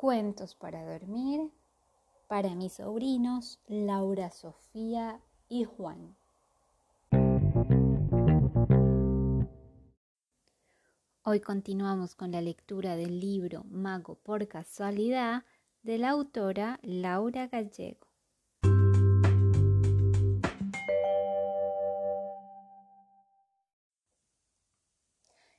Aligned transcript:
Cuentos 0.00 0.54
para 0.54 0.82
dormir 0.82 1.52
para 2.26 2.54
mis 2.54 2.72
sobrinos 2.72 3.60
Laura, 3.66 4.30
Sofía 4.30 5.20
y 5.46 5.64
Juan. 5.64 6.16
Hoy 11.22 11.40
continuamos 11.40 12.14
con 12.14 12.32
la 12.32 12.40
lectura 12.40 12.96
del 12.96 13.20
libro 13.20 13.64
Mago 13.64 14.14
por 14.14 14.48
casualidad 14.48 15.44
de 15.82 15.98
la 15.98 16.08
autora 16.08 16.80
Laura 16.82 17.48
Gallego. 17.48 18.06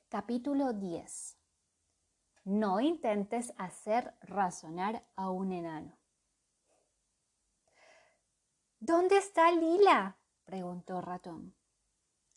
Capítulo 0.09 0.73
10 0.73 1.40
no 2.43 2.79
intentes 2.79 3.53
hacer 3.57 4.13
razonar 4.21 5.05
a 5.15 5.29
un 5.29 5.51
enano. 5.51 5.97
¿Dónde 8.79 9.17
está 9.17 9.51
Lila? 9.51 10.17
preguntó 10.43 11.01
Ratón. 11.01 11.53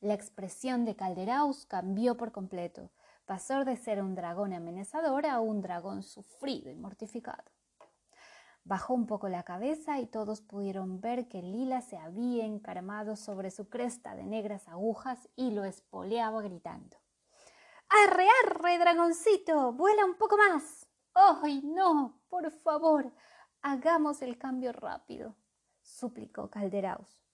La 0.00 0.12
expresión 0.12 0.84
de 0.84 0.94
Calderaus 0.94 1.64
cambió 1.64 2.18
por 2.18 2.32
completo. 2.32 2.90
Pasó 3.24 3.64
de 3.64 3.76
ser 3.76 4.02
un 4.02 4.14
dragón 4.14 4.52
amenazador 4.52 5.24
a 5.24 5.40
un 5.40 5.62
dragón 5.62 6.02
sufrido 6.02 6.70
y 6.70 6.76
mortificado. 6.76 7.50
Bajó 8.64 8.92
un 8.92 9.06
poco 9.06 9.30
la 9.30 9.42
cabeza 9.42 10.00
y 10.00 10.06
todos 10.06 10.42
pudieron 10.42 11.00
ver 11.00 11.28
que 11.28 11.40
Lila 11.40 11.80
se 11.80 11.96
había 11.96 12.44
encaramado 12.44 13.16
sobre 13.16 13.50
su 13.50 13.70
cresta 13.70 14.14
de 14.14 14.24
negras 14.24 14.68
agujas 14.68 15.28
y 15.36 15.50
lo 15.52 15.64
espoleaba 15.64 16.42
gritando. 16.42 16.98
¡Arre, 18.02 18.26
arre, 18.42 18.78
dragoncito! 18.78 19.72
¡Vuela 19.72 20.04
un 20.04 20.14
poco 20.14 20.36
más! 20.36 20.88
¡Ay, 21.14 21.62
no! 21.62 22.20
Por 22.28 22.50
favor, 22.50 23.12
hagamos 23.62 24.20
el 24.20 24.36
cambio 24.36 24.72
rápido, 24.72 25.36
suplicó 25.80 26.50
Calderaus. 26.50 27.24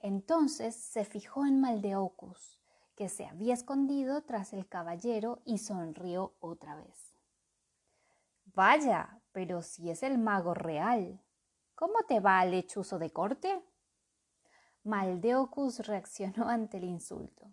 Entonces 0.00 0.76
se 0.76 1.06
fijó 1.06 1.46
en 1.46 1.62
Maldeocus, 1.62 2.60
que 2.94 3.08
se 3.08 3.24
había 3.24 3.54
escondido 3.54 4.22
tras 4.24 4.52
el 4.52 4.68
caballero 4.68 5.40
y 5.46 5.56
sonrió 5.56 6.34
otra 6.40 6.74
vez. 6.74 7.14
Vaya, 8.54 9.22
pero 9.32 9.62
si 9.62 9.88
es 9.88 10.02
el 10.02 10.18
mago 10.18 10.52
real, 10.52 11.22
¿cómo 11.74 12.02
te 12.06 12.20
va 12.20 12.44
el 12.44 12.50
lechuzo 12.50 12.98
de 12.98 13.10
corte? 13.10 13.64
Maldeocus 14.82 15.86
reaccionó 15.86 16.50
ante 16.50 16.76
el 16.76 16.84
insulto. 16.84 17.50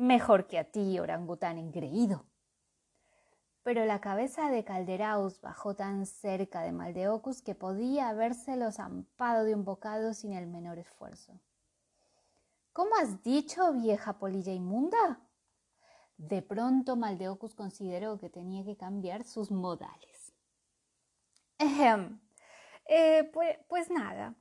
Mejor 0.00 0.46
que 0.46 0.58
a 0.58 0.64
ti, 0.64 0.98
orangután 0.98 1.58
engreído. 1.58 2.24
Pero 3.62 3.84
la 3.84 4.00
cabeza 4.00 4.50
de 4.50 4.64
Calderaus 4.64 5.42
bajó 5.42 5.74
tan 5.76 6.06
cerca 6.06 6.62
de 6.62 6.72
Maldeocus 6.72 7.42
que 7.42 7.54
podía 7.54 8.08
habérselo 8.08 8.72
zampado 8.72 9.44
de 9.44 9.54
un 9.54 9.62
bocado 9.62 10.14
sin 10.14 10.32
el 10.32 10.46
menor 10.46 10.78
esfuerzo. 10.78 11.38
¿Cómo 12.72 12.96
has 12.96 13.22
dicho, 13.22 13.74
vieja 13.74 14.18
polilla 14.18 14.54
inmunda? 14.54 15.20
De 16.16 16.40
pronto 16.40 16.96
Maldeocus 16.96 17.54
consideró 17.54 18.18
que 18.18 18.30
tenía 18.30 18.64
que 18.64 18.78
cambiar 18.78 19.24
sus 19.24 19.50
modales. 19.50 20.32
Eh, 22.86 23.30
pues, 23.34 23.58
pues 23.68 23.90
nada, 23.90 24.34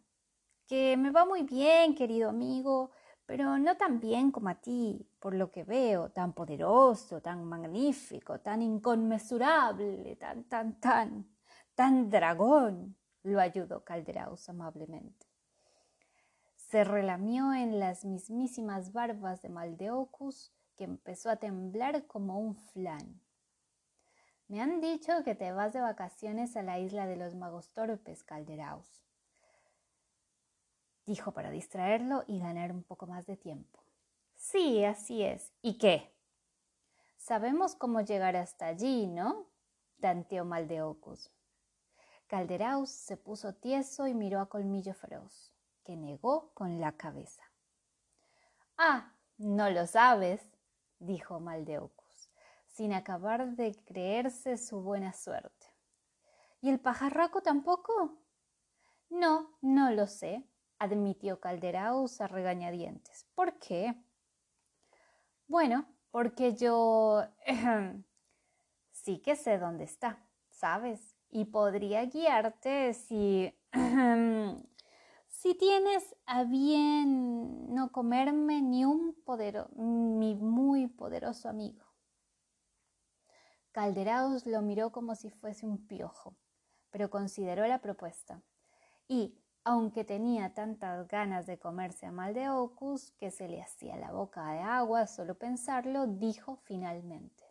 que 0.68 0.96
me 0.96 1.12
va 1.12 1.26
muy 1.26 1.44
bien, 1.44 1.96
querido 1.96 2.30
amigo, 2.30 2.92
pero 3.30 3.60
no 3.60 3.78
tan 3.78 4.00
bien 4.00 4.32
como 4.32 4.50
a 4.50 4.56
ti, 4.56 5.08
por 5.20 5.36
lo 5.36 5.52
que 5.52 5.64
veo, 5.64 6.10
tan 6.10 6.34
poderoso, 6.34 7.22
tan 7.22 7.44
magnífico, 7.44 8.40
tan 8.40 8.64
inconmensurable, 8.64 10.16
tan, 10.16 10.46
tan, 10.46 10.80
tan, 10.80 11.30
tan 11.76 12.10
dragón, 12.10 12.96
lo 13.22 13.40
ayudó 13.40 13.84
Calderaus 13.84 14.50
amablemente. 14.50 15.28
Se 16.56 16.84
relamió 16.84 17.54
en 17.54 17.80
las 17.80 18.04
mismísimas 18.04 18.94
barbas 18.94 19.44
de 19.44 19.50
Maldeocus, 19.50 20.52
que 20.76 20.86
empezó 20.86 21.30
a 21.30 21.36
temblar 21.36 22.08
como 22.08 22.40
un 22.40 22.56
flan. 22.56 23.22
Me 24.48 24.60
han 24.60 24.82
dicho 24.82 25.24
que 25.24 25.36
te 25.36 25.52
vas 25.52 25.74
de 25.74 25.82
vacaciones 25.82 26.58
a 26.58 26.64
la 26.64 26.80
isla 26.80 27.06
de 27.06 27.18
los 27.18 27.36
magos 27.36 27.70
torpes, 27.74 28.24
Calderaus 28.24 29.09
dijo 31.10 31.32
para 31.32 31.50
distraerlo 31.50 32.24
y 32.28 32.40
ganar 32.40 32.72
un 32.72 32.84
poco 32.84 33.08
más 33.08 33.26
de 33.26 33.36
tiempo. 33.36 33.80
Sí, 34.36 34.86
así 34.86 35.24
es. 35.24 35.52
¿Y 35.64 35.80
qué? 35.80 36.14
Sabemos 37.18 37.74
cómo 37.74 38.02
llegar 38.02 38.36
hasta 38.36 38.68
allí, 38.68 39.08
¿no? 39.08 39.48
tanteó 40.00 40.46
Maldeocus. 40.46 41.32
Calderaus 42.28 42.92
se 42.92 43.18
puso 43.18 43.56
tieso 43.56 44.06
y 44.06 44.14
miró 44.14 44.40
a 44.40 44.50
Colmillo 44.50 44.94
Feroz, 44.94 45.52
que 45.84 45.98
negó 45.98 46.52
con 46.54 46.80
la 46.80 46.92
cabeza. 46.92 47.44
Ah, 48.78 49.12
no 49.40 49.72
lo 49.72 49.88
sabes, 49.88 50.42
dijo 51.00 51.40
Maldeocus, 51.40 52.30
sin 52.68 52.94
acabar 52.94 53.56
de 53.56 53.74
creerse 53.84 54.58
su 54.58 54.84
buena 54.84 55.14
suerte. 55.14 55.74
¿Y 56.62 56.70
el 56.70 56.80
pajarraco 56.80 57.42
tampoco? 57.42 58.20
No, 59.10 59.58
no 59.62 59.90
lo 59.90 60.06
sé, 60.06 60.48
admitió 60.80 61.40
Calderaus 61.40 62.22
a 62.22 62.28
regañadientes. 62.28 63.28
¿Por 63.36 63.60
qué? 63.60 63.94
Bueno, 65.48 65.86
porque 66.12 66.56
yo 66.56 67.24
sí 68.92 69.20
que 69.20 69.36
sé 69.36 69.60
dónde 69.60 69.84
está, 69.84 70.26
¿sabes? 70.50 71.16
Y 71.30 71.46
podría 71.46 72.06
guiarte 72.06 72.94
si... 72.94 73.54
si 75.28 75.56
tienes 75.56 76.16
a 76.26 76.44
bien 76.44 77.74
no 77.74 77.92
comerme 77.92 78.62
ni 78.62 78.86
un 78.86 79.14
podero, 79.24 79.70
mi 79.76 80.36
muy 80.36 80.88
poderoso 80.88 81.50
amigo. 81.50 81.86
Calderaus 83.72 84.46
lo 84.46 84.62
miró 84.62 84.92
como 84.92 85.16
si 85.16 85.30
fuese 85.30 85.66
un 85.66 85.86
piojo, 85.88 86.36
pero 86.90 87.10
consideró 87.10 87.66
la 87.68 87.80
propuesta 87.80 88.42
y, 89.08 89.40
aunque 89.70 90.04
tenía 90.04 90.56
tantas 90.56 91.08
ganas 91.08 91.46
de 91.46 91.60
comerse 91.60 92.08
a 92.08 92.12
Maldeocus 92.12 93.12
que 93.20 93.30
se 93.30 93.48
le 93.48 93.62
hacía 93.62 93.98
la 93.98 94.12
boca 94.12 94.52
de 94.52 94.62
agua 94.62 95.06
solo 95.06 95.36
pensarlo, 95.38 96.08
dijo 96.08 96.56
finalmente. 96.64 97.44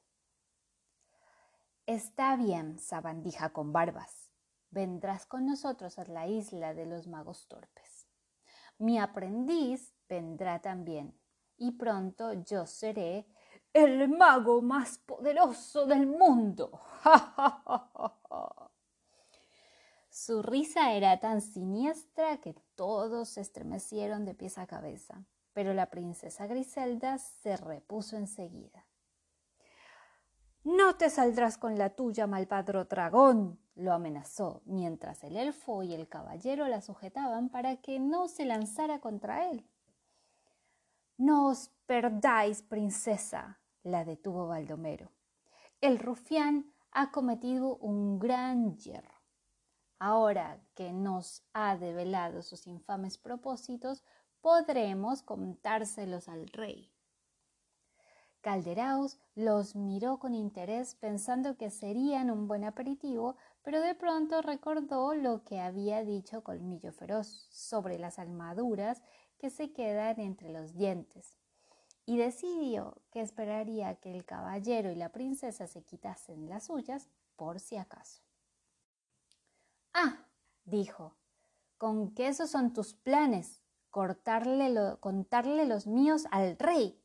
Está 1.87 2.35
bien, 2.35 2.81
sabandija 2.81 3.51
con 3.51 3.73
barbas. 3.73 4.33
Vendrás 4.71 5.27
con 5.27 5.47
nosotros 5.47 5.97
a 6.01 6.07
la 6.07 6.27
isla 6.27 6.75
de 6.75 6.87
los 6.87 7.07
magos 7.07 7.47
torpes. 7.47 8.09
Mi 8.79 8.99
aprendiz 8.99 9.95
vendrá 10.09 10.59
también, 10.59 11.17
y 11.57 11.71
pronto 11.71 12.33
yo 12.33 12.67
seré 12.67 13.29
el 13.73 14.09
mago 14.09 14.61
más 14.61 14.99
poderoso 14.99 15.87
del 15.87 16.09
mundo. 16.09 16.81
Su 20.29 20.43
risa 20.43 20.93
era 20.93 21.21
tan 21.21 21.41
siniestra 21.41 22.37
que 22.37 22.53
todos 22.75 23.31
se 23.31 23.41
estremecieron 23.41 24.27
de 24.27 24.35
pies 24.35 24.59
a 24.59 24.67
cabeza, 24.67 25.25
pero 25.55 25.73
la 25.73 25.89
princesa 25.89 26.47
Griselda 26.47 27.17
se 27.17 27.57
repuso 27.57 28.19
enseguida. 28.19 28.85
No 30.65 30.97
te 30.97 31.09
saldrás 31.09 31.57
con 31.57 31.79
la 31.79 31.97
tuya, 31.97 32.27
malvado 32.27 32.85
dragón, 32.85 33.59
lo 33.75 33.95
amenazó, 33.95 34.61
mientras 34.67 35.25
el 35.25 35.35
elfo 35.35 35.83
y 35.83 35.95
el 35.95 36.11
caballero 36.11 36.69
la 36.69 36.83
sujetaban 36.83 37.49
para 37.49 37.77
que 37.77 37.99
no 37.99 38.29
se 38.29 38.45
lanzara 38.45 39.01
contra 39.01 39.49
él. 39.49 39.67
No 41.17 41.47
os 41.47 41.71
perdáis, 41.87 42.61
princesa, 42.61 43.61
la 43.83 44.05
detuvo 44.05 44.47
Baldomero. 44.47 45.11
El 45.81 45.99
rufián 45.99 46.71
ha 46.91 47.13
cometido 47.13 47.77
un 47.77 48.19
gran 48.19 48.77
hierro. 48.77 49.18
Ahora 49.99 50.61
que 50.75 50.93
nos 50.93 51.43
ha 51.53 51.77
develado 51.77 52.43
sus 52.43 52.67
infames 52.67 53.19
propósitos, 53.19 54.05
podremos 54.41 55.23
contárselos 55.23 56.29
al 56.29 56.49
rey. 56.49 56.93
Calderaus 58.41 59.19
los 59.35 59.75
miró 59.75 60.21
con 60.21 60.35
interés 60.35 60.95
pensando 60.95 61.57
que 61.57 61.71
serían 61.71 62.31
un 62.31 62.47
buen 62.47 62.63
aperitivo, 62.63 63.37
pero 63.63 63.81
de 63.81 63.97
pronto 63.97 64.41
recordó 64.41 65.15
lo 65.15 65.43
que 65.43 65.61
había 65.61 66.05
dicho 66.05 66.45
Colmillo 66.45 66.93
Feroz 66.93 67.49
sobre 67.51 67.99
las 67.99 68.21
armaduras 68.21 69.03
que 69.39 69.51
se 69.51 69.73
quedan 69.73 70.21
entre 70.21 70.51
los 70.51 70.77
dientes, 70.77 71.37
y 72.07 72.17
decidió 72.17 73.03
que 73.11 73.21
esperaría 73.21 73.97
que 73.97 74.13
el 74.13 74.25
caballero 74.25 74.93
y 74.93 74.95
la 74.95 75.11
princesa 75.11 75.67
se 75.67 75.83
quitasen 75.83 76.49
las 76.49 76.67
suyas 76.67 77.09
por 77.37 77.59
si 77.59 77.77
acaso. 77.77 78.28
Dijo, 80.69 81.17
con 81.79 82.13
que 82.15 82.29
esos 82.29 82.51
son 82.51 82.75
tus 82.75 82.93
planes, 82.93 83.63
cortarle 83.89 84.99
contarle 85.01 85.65
los 85.65 85.87
míos 85.87 86.27
al 86.31 86.59
rey. 86.59 87.03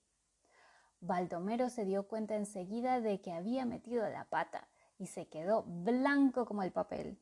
Baldomero 0.99 1.69
se 1.69 1.85
dio 1.85 2.09
cuenta 2.09 2.35
enseguida 2.35 2.99
de 2.99 3.21
que 3.21 3.31
había 3.31 3.65
metido 3.65 4.05
la 4.09 4.25
pata 4.25 4.67
y 4.97 5.07
se 5.07 5.29
quedó 5.29 5.63
blanco 5.63 6.45
como 6.45 6.61
el 6.61 6.73
papel. 6.73 7.17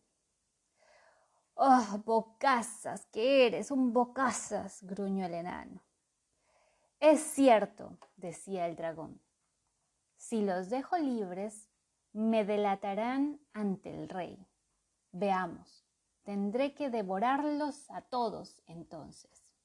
¡Oh, 1.53 2.01
bocazas! 2.05 3.05
¿Qué 3.11 3.45
eres? 3.45 3.69
Un 3.69 3.93
bocazas, 3.93 4.81
gruñó 4.81 5.27
el 5.27 5.35
enano. 5.35 5.83
Es 6.99 7.19
cierto, 7.19 7.99
decía 8.15 8.65
el 8.65 8.75
dragón. 8.75 9.21
Si 10.17 10.41
los 10.41 10.71
dejo 10.71 10.97
libres, 10.97 11.69
me 12.13 12.45
delatarán 12.45 13.39
ante 13.53 13.93
el 13.93 14.09
rey. 14.09 14.47
Veamos, 15.11 15.85
tendré 16.23 16.73
que 16.73 16.89
devorarlos 16.89 17.89
a 17.91 18.01
todos 18.01 18.61
entonces. 18.67 19.55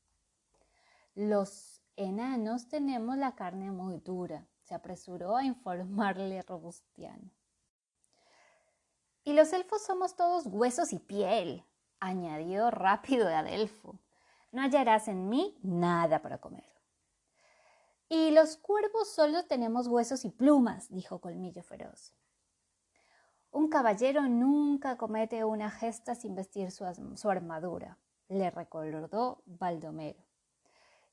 Los 1.15 1.83
enanos 1.97 2.69
tenemos 2.69 3.17
la 3.17 3.35
carne 3.35 3.71
muy 3.71 3.99
dura, 3.99 4.47
se 4.63 4.75
apresuró 4.75 5.37
a 5.37 5.45
informarle 5.45 6.43
Robustiano. 6.43 7.31
Y 9.25 9.33
los 9.33 9.53
elfos 9.53 9.83
somos 9.83 10.15
todos 10.15 10.47
huesos 10.47 10.93
y 10.93 10.99
piel, 10.99 11.65
añadió 12.01 12.71
rápido 12.71 13.29
Adelfo. 13.29 13.99
No 14.53 14.63
hallarás 14.63 15.09
en 15.09 15.29
mí 15.29 15.59
nada 15.63 16.23
para 16.23 16.39
comer. 16.39 16.65
Y 18.09 18.31
los 18.31 18.57
cuervos 18.57 19.09
solo 19.11 19.45
tenemos 19.47 19.89
huesos 19.89 20.25
y 20.25 20.31
plumas, 20.31 20.89
dijo 20.91 21.21
Colmillo 21.21 21.63
Feroz. 21.63 22.15
Un 23.57 23.69
caballero 23.69 24.29
nunca 24.29 24.99
comete 24.99 25.43
una 25.43 25.71
gesta 25.71 26.15
sin 26.15 26.35
vestir 26.35 26.71
su, 26.71 26.85
armadura, 27.31 27.97
le 28.29 28.51
recordó 28.51 29.43
Baldomero. 29.47 30.23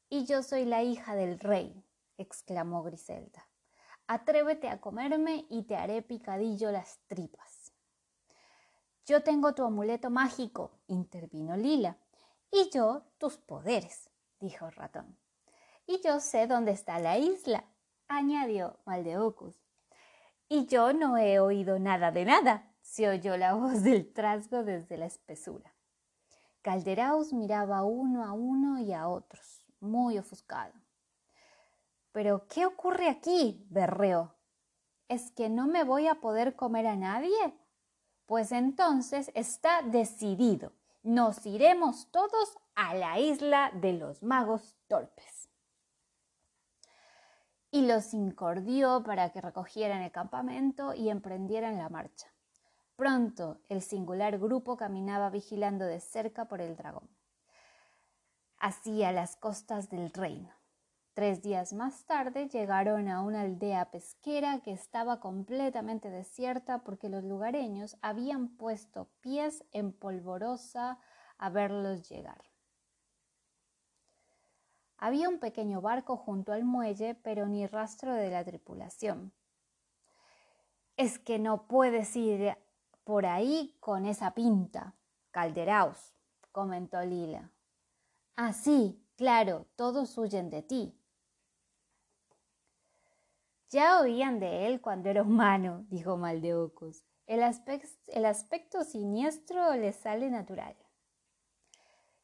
Y 0.10 0.26
yo 0.26 0.44
soy 0.44 0.66
la 0.66 0.84
hija 0.84 1.16
del 1.16 1.40
rey, 1.40 1.82
exclamó 2.18 2.84
Griselda. 2.84 3.48
Atrévete 4.08 4.68
a 4.68 4.82
comerme 4.82 5.46
y 5.50 5.64
te 5.64 5.78
haré 5.78 6.02
picadillo 6.02 6.70
las 6.70 7.00
tripas. 7.08 7.72
Yo 9.06 9.24
tengo 9.24 9.56
tu 9.56 9.64
amuleto 9.64 10.10
mágico, 10.10 10.82
intervino 10.88 11.56
Lila. 11.56 11.98
Y 12.52 12.70
yo 12.72 13.04
tus 13.20 13.38
poderes, 13.38 14.10
dijo 14.42 14.66
el 14.66 14.74
ratón. 14.74 15.18
Y 15.88 16.02
yo 16.04 16.20
sé 16.20 16.46
dónde 16.48 16.74
está 16.74 17.00
la 17.00 17.18
isla, 17.18 17.64
añadió 18.10 18.80
Maldeocus. 18.84 19.63
Y 20.56 20.68
yo 20.68 20.94
no 20.94 21.18
he 21.18 21.40
oído 21.40 21.80
nada 21.80 22.12
de 22.12 22.26
nada, 22.26 22.72
se 22.84 23.10
oyó 23.10 23.38
la 23.38 23.56
voz 23.56 23.82
del 23.82 24.14
trasgo 24.14 24.64
desde 24.64 24.98
la 24.98 25.08
espesura. 25.08 25.74
Calderaus 26.62 27.34
miraba 27.34 27.82
uno 27.84 28.24
a 28.24 28.34
uno 28.34 28.78
y 28.78 28.94
a 28.94 29.08
otros, 29.08 29.66
muy 29.80 30.20
ofuscado. 30.20 30.74
¿Pero 32.12 32.46
qué 32.48 32.68
ocurre 32.68 33.10
aquí? 33.10 33.66
berreó. 33.72 34.36
¿Es 35.08 35.32
que 35.32 35.50
no 35.50 35.66
me 35.66 35.84
voy 35.84 36.06
a 36.06 36.22
poder 36.22 36.56
comer 36.56 36.86
a 36.86 36.98
nadie? 36.98 37.58
Pues 38.28 38.52
entonces 38.52 39.32
está 39.34 39.82
decidido. 39.82 40.72
Nos 41.02 41.48
iremos 41.48 42.12
todos 42.12 42.60
a 42.76 42.94
la 42.94 43.20
isla 43.20 43.72
de 43.74 43.94
los 43.94 44.22
magos 44.22 44.78
torpes. 44.88 45.43
Y 47.74 47.88
los 47.88 48.14
incordió 48.14 49.02
para 49.02 49.32
que 49.32 49.42
recogieran 49.42 50.04
el 50.04 50.12
campamento 50.12 50.94
y 50.94 51.10
emprendieran 51.10 51.80
la 51.80 51.90
marcha. 51.90 52.32
Pronto 52.96 53.62
el 53.68 53.82
singular 53.82 54.38
grupo 54.38 54.78
caminaba 54.78 55.32
vigilando 55.32 55.84
de 55.84 56.00
cerca 56.00 56.46
por 56.46 56.62
el 56.62 56.76
dragón, 56.76 57.10
hacia 58.60 59.12
las 59.12 59.36
costas 59.38 59.90
del 59.90 60.12
reino. 60.12 60.54
Tres 61.16 61.42
días 61.42 61.74
más 61.74 62.06
tarde 62.06 62.48
llegaron 62.48 63.08
a 63.08 63.24
una 63.24 63.42
aldea 63.42 63.90
pesquera 63.90 64.60
que 64.60 64.72
estaba 64.72 65.20
completamente 65.20 66.12
desierta 66.12 66.84
porque 66.84 67.10
los 67.10 67.24
lugareños 67.24 67.98
habían 68.04 68.50
puesto 68.50 69.10
pies 69.22 69.64
en 69.72 69.94
polvorosa 69.94 71.00
a 71.40 71.50
verlos 71.50 72.08
llegar. 72.08 72.53
Había 75.04 75.28
un 75.28 75.38
pequeño 75.38 75.82
barco 75.82 76.16
junto 76.16 76.54
al 76.54 76.64
muelle, 76.64 77.14
pero 77.14 77.46
ni 77.46 77.68
rastro 77.68 78.14
de 78.14 78.30
la 78.30 78.46
tripulación. 78.46 79.34
Es 80.96 81.20
que 81.20 81.40
no 81.40 81.68
puedes 81.68 82.16
ir 82.16 82.58
por 83.04 83.26
ahí 83.26 83.76
con 83.82 84.06
esa 84.06 84.34
pinta, 84.34 84.96
Calderaos, 85.32 86.14
comentó 86.54 87.02
Lila. 87.02 87.52
Ah, 88.38 88.54
sí, 88.54 89.06
claro, 89.18 89.66
todos 89.76 90.18
huyen 90.18 90.50
de 90.50 90.62
ti, 90.62 90.98
ya 93.70 94.00
oían 94.00 94.40
de 94.40 94.68
él 94.68 94.80
cuando 94.80 95.10
era 95.10 95.24
humano, 95.24 95.86
dijo 95.90 96.16
Maldeocus. 96.16 97.04
El, 97.28 97.42
el 98.08 98.26
aspecto 98.26 98.86
siniestro 98.86 99.76
le 99.76 99.92
sale 99.92 100.30
natural. 100.30 100.78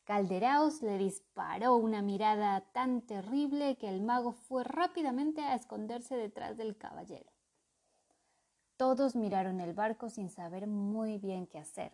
Calderaos 0.09 0.81
le 0.81 0.97
disparó 0.97 1.75
una 1.75 2.01
mirada 2.01 2.61
tan 2.71 3.03
terrible 3.03 3.77
que 3.77 3.87
el 3.87 4.01
mago 4.01 4.31
fue 4.31 4.63
rápidamente 4.63 5.43
a 5.43 5.53
esconderse 5.53 6.15
detrás 6.15 6.57
del 6.57 6.75
caballero. 6.75 7.29
Todos 8.75 9.15
miraron 9.15 9.59
el 9.59 9.75
barco 9.75 10.09
sin 10.09 10.31
saber 10.31 10.65
muy 10.65 11.19
bien 11.19 11.45
qué 11.45 11.59
hacer. 11.59 11.91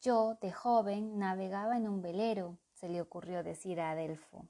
Yo, 0.00 0.38
de 0.40 0.52
joven, 0.52 1.18
navegaba 1.18 1.76
en 1.76 1.86
un 1.86 2.00
velero, 2.00 2.56
se 2.72 2.88
le 2.88 3.02
ocurrió 3.02 3.42
decir 3.42 3.78
a 3.78 3.90
Adelfo. 3.90 4.48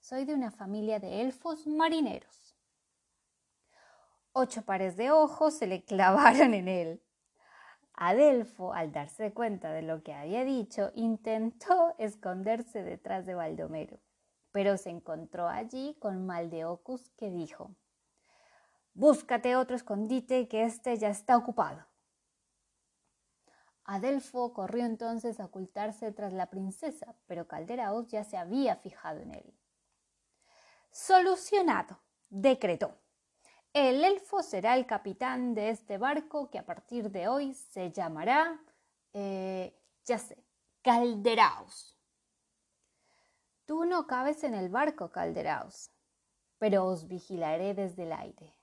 Soy 0.00 0.24
de 0.24 0.34
una 0.34 0.50
familia 0.50 0.98
de 0.98 1.20
elfos 1.20 1.68
marineros. 1.68 2.56
Ocho 4.32 4.62
pares 4.62 4.96
de 4.96 5.12
ojos 5.12 5.54
se 5.54 5.68
le 5.68 5.84
clavaron 5.84 6.52
en 6.52 6.66
él. 6.66 7.02
Adelfo, 7.94 8.72
al 8.72 8.92
darse 8.92 9.32
cuenta 9.32 9.72
de 9.72 9.82
lo 9.82 10.02
que 10.02 10.14
había 10.14 10.44
dicho, 10.44 10.90
intentó 10.94 11.94
esconderse 11.98 12.82
detrás 12.82 13.26
de 13.26 13.34
Baldomero, 13.34 14.00
pero 14.50 14.76
se 14.76 14.90
encontró 14.90 15.48
allí 15.48 15.96
con 16.00 16.26
Maldeocus 16.26 17.10
que 17.16 17.30
dijo 17.30 17.74
Búscate 18.94 19.56
otro 19.56 19.76
escondite 19.76 20.48
que 20.48 20.64
éste 20.64 20.96
ya 20.98 21.08
está 21.08 21.36
ocupado. 21.36 21.86
Adelfo 23.84 24.52
corrió 24.52 24.84
entonces 24.84 25.40
a 25.40 25.46
ocultarse 25.46 26.12
tras 26.12 26.32
la 26.32 26.50
princesa, 26.50 27.16
pero 27.26 27.48
Calderaos 27.48 28.08
ya 28.08 28.22
se 28.24 28.36
había 28.36 28.76
fijado 28.76 29.20
en 29.20 29.34
él. 29.34 29.54
Solucionado, 30.90 32.00
decretó. 32.28 33.01
El 33.72 34.04
elfo 34.04 34.42
será 34.42 34.76
el 34.76 34.84
capitán 34.84 35.54
de 35.54 35.70
este 35.70 35.96
barco 35.96 36.50
que 36.50 36.58
a 36.58 36.66
partir 36.66 37.10
de 37.10 37.28
hoy 37.28 37.54
se 37.54 37.90
llamará, 37.90 38.60
eh, 39.14 39.74
ya 40.04 40.18
sé, 40.18 40.44
Calderaos. 40.82 41.98
Tú 43.64 43.86
no 43.86 44.06
cabes 44.06 44.44
en 44.44 44.52
el 44.52 44.68
barco, 44.68 45.10
Calderaos, 45.10 45.90
pero 46.58 46.84
os 46.84 47.08
vigilaré 47.08 47.72
desde 47.72 48.02
el 48.02 48.12
aire. 48.12 48.54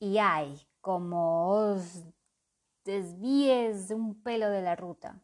Y 0.00 0.18
ay, 0.18 0.60
como 0.80 1.50
os 1.50 2.02
desvíes 2.84 3.92
un 3.92 4.20
pelo 4.24 4.50
de 4.50 4.62
la 4.62 4.74
ruta. 4.74 5.20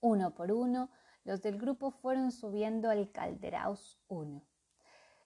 Uno 0.00 0.34
por 0.34 0.50
uno, 0.50 0.90
los 1.22 1.42
del 1.42 1.58
grupo 1.58 1.92
fueron 1.92 2.32
subiendo 2.32 2.90
al 2.90 3.12
Calderaos 3.12 4.00
1. 4.08 4.51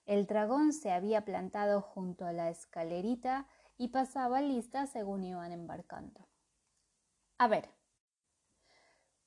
El 0.07 0.25
dragón 0.25 0.71
se 0.71 0.91
había 0.91 1.25
plantado 1.25 1.81
junto 1.81 2.25
a 2.25 2.31
la 2.31 2.49
escalerita 2.49 3.45
y 3.77 3.89
pasaba 3.89 4.39
lista 4.39 4.87
según 4.87 5.25
iban 5.25 5.51
embarcando. 5.51 6.29
A 7.37 7.49
ver. 7.49 7.69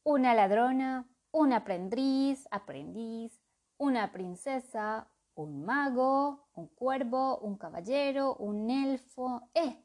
Una 0.02 0.34
ladrona, 0.34 1.06
un 1.30 1.52
aprendiz, 1.52 2.48
aprendiz, 2.50 3.42
una 3.76 4.10
princesa, 4.10 5.12
un 5.34 5.66
mago, 5.66 6.48
un 6.54 6.68
cuervo, 6.68 7.38
un 7.40 7.58
caballero, 7.58 8.34
un 8.36 8.70
elfo. 8.70 9.50
¡Eh! 9.52 9.84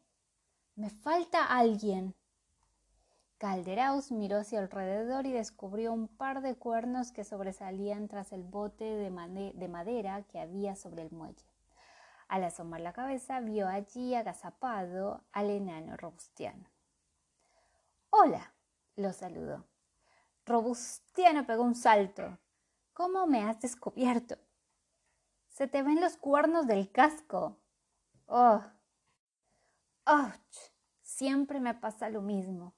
Me 0.75 0.89
falta 0.89 1.43
alguien. 1.43 2.15
Calderaus 3.37 4.11
miró 4.11 4.39
hacia 4.39 4.59
alrededor 4.59 5.25
y 5.25 5.33
descubrió 5.33 5.91
un 5.91 6.07
par 6.07 6.41
de 6.41 6.55
cuernos 6.55 7.11
que 7.11 7.25
sobresalían 7.25 8.07
tras 8.07 8.31
el 8.31 8.43
bote 8.43 8.85
de, 8.85 9.67
madera 9.67 10.23
que 10.23 10.39
había 10.39 10.75
sobre 10.77 11.01
el 11.01 11.11
muelle. 11.11 11.45
Al 12.29 12.45
asomar 12.45 12.79
la 12.79 12.93
cabeza 12.93 13.41
vio 13.41 13.67
allí 13.67 14.15
agazapado 14.15 15.21
al 15.33 15.49
enano 15.49 15.97
Robustiano. 15.97 16.69
Hola, 18.09 18.53
lo 18.95 19.11
saludó. 19.11 19.65
Robustiano 20.45 21.45
pegó 21.45 21.63
un 21.63 21.75
salto. 21.75 22.37
¿Cómo 22.93 23.27
me 23.27 23.43
has 23.43 23.59
descubierto? 23.59 24.37
Se 25.49 25.67
te 25.67 25.83
ven 25.83 25.99
los 25.99 26.15
cuernos 26.15 26.67
del 26.67 26.89
casco. 26.89 27.57
Oh. 28.27 28.63
¡Och! 30.05 30.71
Siempre 31.01 31.59
me 31.59 31.73
pasa 31.73 32.09
lo 32.09 32.21
mismo. 32.21 32.73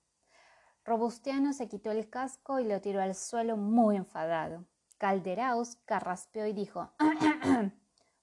Robustiano 0.88 1.52
se 1.52 1.68
quitó 1.68 1.92
el 1.92 2.10
casco 2.10 2.62
y 2.62 2.64
lo 2.64 2.80
tiró 2.80 3.02
al 3.02 3.14
suelo 3.14 3.58
muy 3.58 3.98
enfadado. 3.98 4.64
Calderaos 4.98 5.76
carraspeó 5.84 6.46
y 6.46 6.54
dijo, 6.54 6.90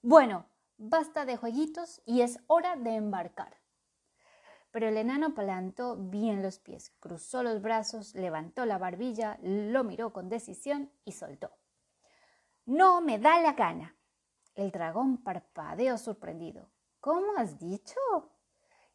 bueno, 0.03 0.47
basta 0.79 1.27
de 1.27 1.37
jueguitos 1.37 2.01
y 2.07 2.23
es 2.23 2.41
hora 2.47 2.77
de 2.77 2.95
embarcar. 2.95 3.59
Pero 4.71 4.89
el 4.89 4.97
enano 4.97 5.35
plantó 5.35 5.95
bien 5.95 6.43
los 6.43 6.59
pies, 6.59 6.91
cruzó 7.01 7.43
los 7.43 7.61
brazos, 7.61 8.15
levantó 8.15 8.65
la 8.65 8.79
barbilla, 8.79 9.39
lo 9.43 9.85
miró 9.85 10.15
con 10.15 10.31
decisión 10.31 10.91
y 11.05 11.13
soltó. 11.13 11.51
No 12.65 13.03
me 13.03 13.19
da 13.19 13.43
la 13.43 13.53
gana. 13.53 13.95
El 14.55 14.71
dragón 14.71 15.19
parpadeó 15.19 15.99
sorprendido. 15.99 16.71
¿Cómo 17.01 17.37
has 17.37 17.59
dicho? 17.59 18.01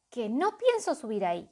Que 0.10 0.28
no 0.28 0.58
pienso 0.58 0.96
subir 0.96 1.24
ahí. 1.24 1.48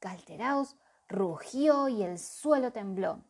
Galteraus 0.00 0.76
rugió 1.10 1.88
y 1.88 2.02
el 2.02 2.18
suelo 2.18 2.72
tembló. 2.72 3.20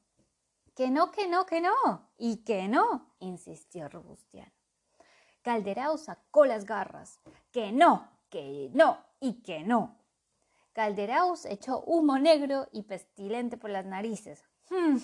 Que 0.77 0.91
no, 0.91 1.11
que 1.11 1.27
no, 1.27 1.47
que 1.47 1.61
no. 1.61 2.11
Y 2.17 2.45
que 2.45 2.69
no, 2.69 3.15
insistió 3.19 3.89
Robustiano. 3.89 4.53
Calderaus 5.43 6.03
sacó 6.03 6.45
las 6.45 6.65
garras. 6.65 7.19
Que 7.51 7.73
no, 7.73 8.09
que 8.29 8.71
no 8.73 8.99
y 9.19 9.43
que 9.43 9.65
no. 9.65 9.97
Calderaus 10.73 11.47
echó 11.47 11.81
humo 11.81 12.19
negro 12.19 12.69
y 12.73 12.83
pestilente 12.83 13.57
por 13.57 13.71
las 13.71 13.85
narices. 13.87 14.45
Hmm. 14.69 14.99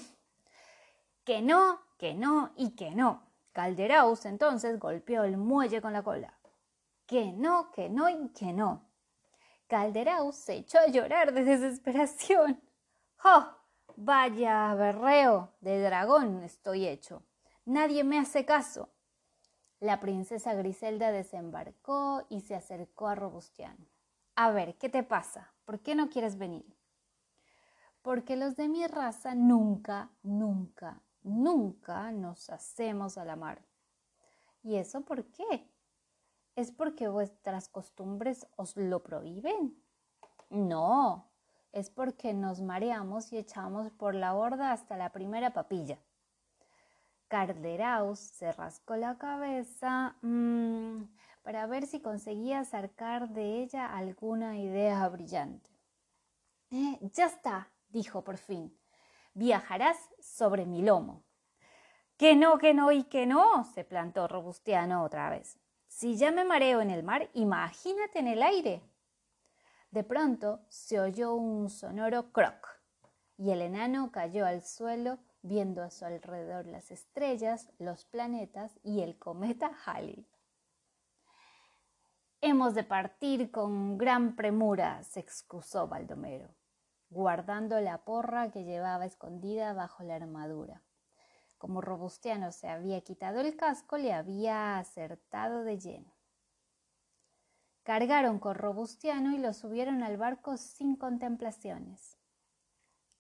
Que 1.25 1.43
no, 1.43 1.81
que 1.99 2.15
no 2.15 2.53
y 2.57 2.77
que 2.77 2.93
no. 2.93 3.23
Calderaus 3.53 4.27
entonces 4.27 4.79
golpeó 4.79 5.25
el 5.25 5.39
muelle 5.39 5.81
con 5.81 5.93
la 5.93 6.03
cola. 6.03 6.39
Que 7.07 7.33
no, 7.33 7.71
que 7.73 7.89
no 7.89 8.09
y 8.09 8.29
que 8.29 8.53
no. 8.53 8.87
Calderaus 9.67 10.37
se 10.37 10.55
echó 10.55 10.79
a 10.79 10.87
llorar 10.87 11.33
de 11.33 11.45
desesperación. 11.45 12.61
¡Oh! 13.25 13.57
Vaya 13.97 14.75
berreo 14.75 15.55
de 15.61 15.81
dragón 15.81 16.43
estoy 16.43 16.87
hecho. 16.87 17.23
Nadie 17.65 18.05
me 18.05 18.19
hace 18.19 18.45
caso. 18.45 18.91
La 19.81 20.01
princesa 20.01 20.55
Griselda 20.55 21.11
desembarcó 21.11 22.27
y 22.29 22.43
se 22.43 22.55
acercó 22.55 23.09
a 23.09 23.15
Robustiano. 23.15 23.87
A 24.35 24.51
ver, 24.51 24.77
¿qué 24.77 24.89
te 24.89 25.03
pasa? 25.03 25.53
¿Por 25.65 25.81
qué 25.81 25.95
no 25.95 26.11
quieres 26.11 26.37
venir? 26.37 26.77
Porque 28.03 28.37
los 28.37 28.55
de 28.57 28.69
mi 28.69 28.87
raza 28.87 29.35
nunca, 29.35 30.11
nunca, 30.23 31.01
nunca 31.23 32.13
nos 32.13 32.51
hacemos 32.51 33.17
a 33.19 33.25
la 33.25 33.37
mar. 33.37 33.63
¿Y 34.63 34.77
eso 34.77 35.01
por 35.01 35.25
qué? 35.25 35.71
¿Es 36.55 36.71
porque 36.71 37.09
vuestras 37.09 37.69
costumbres 37.69 38.47
os 38.57 38.77
lo 38.77 39.03
prohíben? 39.03 39.83
No, 40.51 41.31
es 41.77 41.91
porque 41.91 42.33
nos 42.33 42.63
mareamos 42.63 43.35
y 43.35 43.37
echamos 43.37 43.91
por 43.91 44.15
la 44.15 44.33
borda 44.33 44.73
hasta 44.73 44.97
la 44.97 45.13
primera 45.13 45.53
papilla. 45.53 45.99
Carderaus 47.29 48.19
se 48.19 48.51
rascó 48.51 48.97
la 48.97 49.19
cabeza 49.19 50.17
mm, 50.23 51.03
para 51.43 51.67
ver 51.67 51.87
si 51.87 52.01
conseguía 52.01 52.65
sacar 52.65 53.29
de 53.29 53.63
ella 53.63 53.95
alguna 53.95 54.57
idea 54.59 55.07
brillante. 55.11 55.69
Eh, 56.71 56.99
ya 57.13 57.27
está, 57.27 57.69
dijo 57.91 58.25
por 58.25 58.39
fin. 58.39 58.75
Viajarás 59.35 59.99
sobre 60.19 60.65
mi 60.65 60.81
lomo. 60.81 61.25
Que 62.17 62.37
no, 62.37 62.57
que 62.57 62.73
no 62.73 62.91
y 62.91 63.05
que 63.05 63.27
no, 63.27 63.65
se 63.65 63.85
plantó 63.85 64.29
Robustiano 64.29 65.05
otra 65.05 65.29
vez. 65.29 65.59
Si 65.89 66.17
ya 66.17 66.31
me 66.31 66.45
mareo 66.45 66.81
en 66.81 66.91
el 66.91 67.03
mar, 67.03 67.29
imagínate 67.35 68.21
en 68.21 68.29
el 68.29 68.43
aire. 68.43 68.83
De 69.97 70.05
pronto 70.05 70.61
se 70.69 71.01
oyó 71.01 71.33
un 71.33 71.71
sonoro 71.71 72.31
croc 72.31 72.69
y 73.39 73.51
el 73.53 73.63
enano 73.63 74.13
cayó 74.13 74.45
al 74.45 74.61
suelo 74.61 75.17
viendo 75.41 75.83
a 75.83 75.91
su 75.91 76.05
alrededor 76.05 76.67
las 76.67 76.91
estrellas, 76.91 77.71
los 77.79 78.05
planetas 78.05 78.79
y 78.83 79.01
el 79.01 79.19
cometa 79.19 79.71
Halley. 79.87 80.29
Hemos 82.43 82.75
de 82.75 82.85
partir 82.85 83.51
con 83.51 83.97
gran 83.97 84.37
premura, 84.37 85.03
se 85.03 85.21
excusó 85.21 85.89
Baldomero, 85.89 86.51
guardando 87.09 87.81
la 87.81 88.05
porra 88.05 88.51
que 88.51 88.65
llevaba 88.65 89.07
escondida 89.07 89.73
bajo 89.73 90.03
la 90.03 90.17
armadura. 90.17 90.83
Como 91.57 91.81
Robustiano 91.81 92.53
se 92.53 92.69
había 92.69 93.01
quitado 93.01 93.41
el 93.41 93.57
casco, 93.57 93.97
le 93.97 94.13
había 94.13 94.77
acertado 94.77 95.65
de 95.65 95.79
lleno. 95.79 96.16
Cargaron 97.87 98.41
con 98.41 98.57
Robustiano 98.57 99.33
y 99.33 99.39
lo 99.39 99.53
subieron 99.53 100.03
al 100.03 100.17
barco 100.17 100.57
sin 100.57 100.97
contemplaciones. 100.97 102.19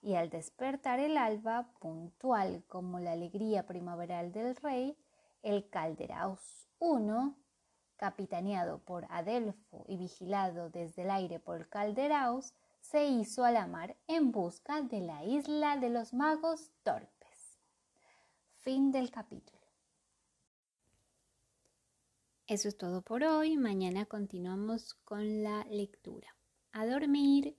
Y 0.02 0.16
al 0.16 0.28
despertar 0.28 0.98
el 0.98 1.16
alba, 1.18 1.68
puntual 1.78 2.64
como 2.66 2.98
la 2.98 3.12
alegría 3.12 3.64
primaveral 3.64 4.32
del 4.32 4.56
rey, 4.56 4.98
el 5.44 5.70
Calderaus 5.70 6.66
I, 6.80 7.32
capitaneado 7.94 8.80
por 8.80 9.06
Adelfo 9.08 9.84
y 9.86 9.98
vigilado 9.98 10.68
desde 10.68 11.02
el 11.02 11.12
aire 11.12 11.38
por 11.38 11.68
Calderaus, 11.68 12.52
se 12.80 13.06
hizo 13.06 13.44
a 13.44 13.52
la 13.52 13.68
mar 13.68 13.96
en 14.08 14.32
busca 14.32 14.82
de 14.82 15.00
la 15.00 15.22
isla 15.22 15.76
de 15.76 15.90
los 15.90 16.12
magos 16.12 16.72
torpes. 16.82 17.60
Fin 18.56 18.90
del 18.90 19.12
capítulo. 19.12 19.55
Eso 22.48 22.68
es 22.68 22.76
todo 22.78 23.02
por 23.02 23.24
hoy. 23.24 23.56
Mañana 23.56 24.06
continuamos 24.06 24.94
con 25.04 25.42
la 25.42 25.64
lectura. 25.64 26.36
A 26.70 26.86
dormir. 26.86 27.56